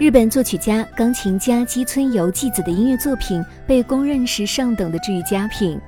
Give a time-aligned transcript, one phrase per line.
[0.00, 5.78] 日本作曲家、钢琴家基村由纪子的音乐作品被公认是上等的治愈佳品。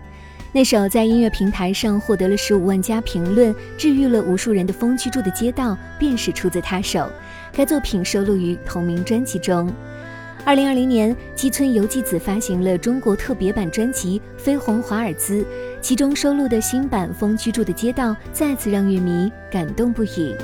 [0.52, 7.10] 那首在音乐平台上获得了十五万加评论、治愈了无数人的《风居住的街道》便是出自他手。
[7.54, 9.72] 该作品收录于同名专辑中。
[10.44, 15.42] 二零二零年，基村由纪子发行了中国特别版专辑《绯红华尔兹》，
[15.80, 20.36] 其中收录的新版《风居住的街道》再次让乐迷感动不已。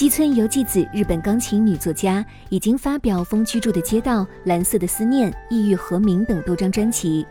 [0.00, 7.26] 基村由纪子，日本钢琴女作家，已经发表《风居住的街道》《蓝色的思念》《异域和鸣》等多张专辑。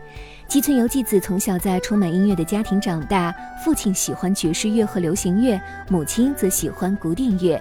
[0.46, 7.60] 基村由纪子从小在充满音乐的家庭长大，父亲喜欢爵士乐和流行乐，母亲则喜欢古典乐。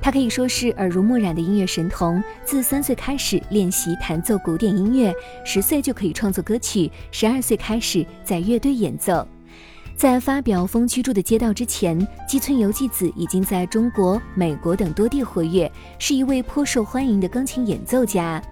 [0.00, 5.12] 她可以说是耳濡目染的音乐神童，自三岁开始练习弹奏古典音乐，
[5.44, 9.26] 十岁就可以创作歌曲，十二岁开始在乐队演奏。
[9.96, 11.96] 在发表《风居住的街道》之前，
[12.28, 18.42] 基村由纪子已经在中国、美国等多地活跃，是一位颇受欢迎的钢琴演奏家。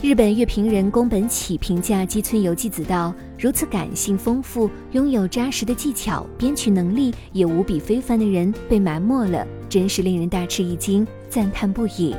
[0.00, 12.14] 日本乐评人宫本启评价基村由纪子道：“如此感性丰富、拥有扎实的技巧、编曲能力也无比非凡的人被埋没了，真是令人大吃一惊，赞叹不已。”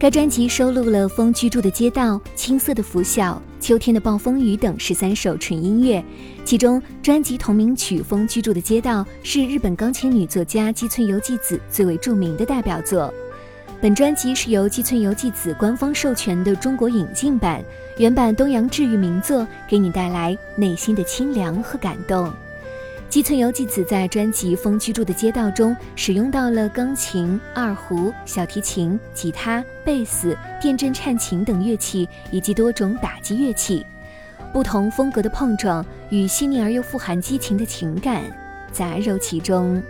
[0.00, 6.00] 该专辑收录了《风居住的街道》《青涩的拂晓》《秋天的暴风雨》等十三首纯音乐，
[6.44, 13.12] 其中专辑同名曲《风居住的街道》是日本钢琴女作家基村由纪子最为著名的代表作。
[13.80, 17.60] 本专辑是由基村由纪子官方授权的中国引进版，
[17.98, 22.32] 原版东洋治愈名作，给你带来内心的清凉和感动。
[23.08, 33.84] 基村由纪子在专辑《风居住的街道》中使用到了钢琴、二胡、小提琴、吉他、贝斯、电震颤琴等乐器，以及多种打击乐器，
[34.52, 38.22] 不同风格的碰撞与细腻而又富含激情的情感
[38.72, 39.82] 杂糅其中。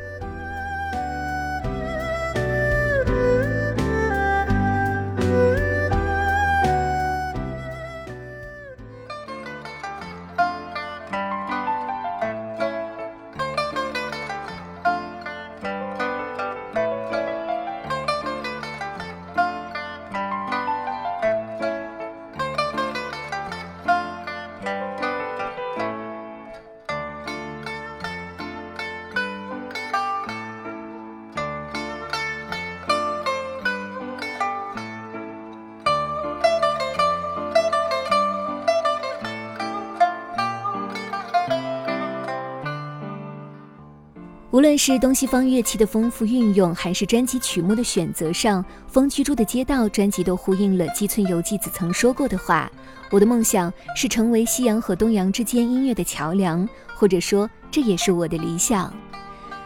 [44.51, 52.71] 无论是东西方乐器的丰富运用，还是专辑曲目的选择上，《风居住的街道》专辑都呼应了基村由纪子曾说过的话
[53.13, 58.91] ：“我的梦想是成为西洋和东洋之间音乐的桥梁，或者说，这也是我的理想。”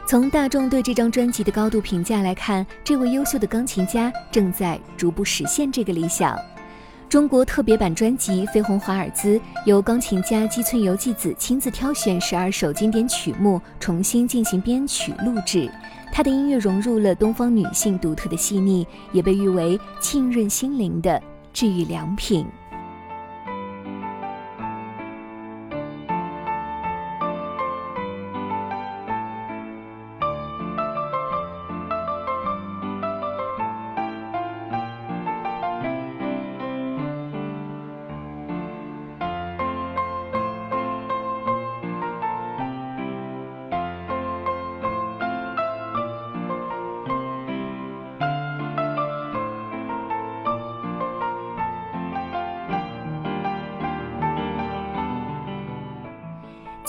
[0.04, 6.36] 从大众对这张专辑的高度评价来看，这位优秀的钢琴家正在逐步实现这个理想。
[7.12, 9.36] 中国特别版专辑《飞鸿华尔兹》
[9.66, 15.70] 由钢琴家基村由纪子亲自挑选十二首经典曲目，重新进行编曲录制。
[16.10, 21.22] 他的音乐融入了东方女性独特的细腻，也被誉为沁润心灵的
[21.52, 22.46] 治愈良品。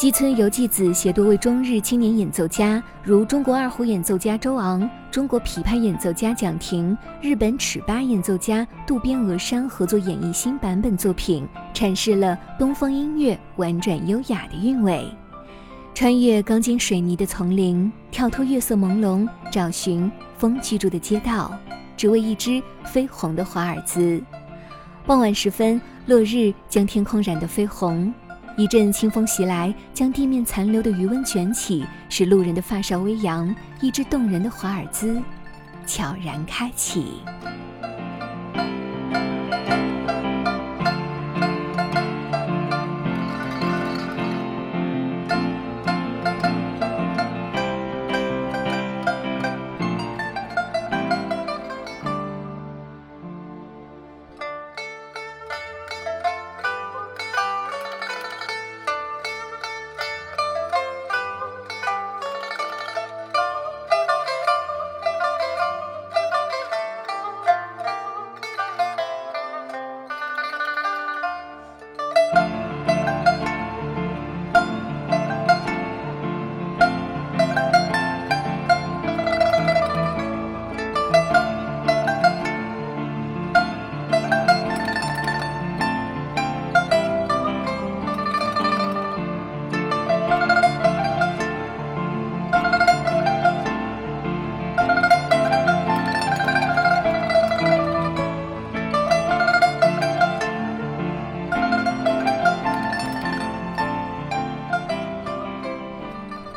[0.03, 15.07] 基村由纪子携多位中日青年演奏家，如中国二胡演奏家周昂、中国琵琶演奏家蒋婷、日本尺八演奏家渡边峨山合作演绎新版本作品，阐释了东方音乐婉转优雅的韵味。
[15.93, 21.57] 穿越钢筋水泥的丛林，跳脱月色朦胧，找寻风居住的街道，
[21.95, 24.21] 只为一只绯红的华尔兹。
[25.05, 28.13] 傍晚时分，落日将天空染得绯红。
[28.55, 35.19] 一阵清风袭来，将地面残留的余温卷起，使路人的发梢微扬，一只动人的华尔兹
[35.87, 37.23] 悄然开启。